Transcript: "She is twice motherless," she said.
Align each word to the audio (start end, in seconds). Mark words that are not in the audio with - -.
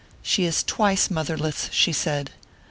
"She 0.23 0.45
is 0.45 0.63
twice 0.63 1.11
motherless," 1.11 1.69
she 1.71 1.93
said. 1.93 2.31